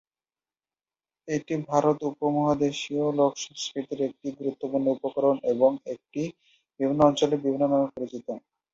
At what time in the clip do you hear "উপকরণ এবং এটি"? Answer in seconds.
4.95-6.23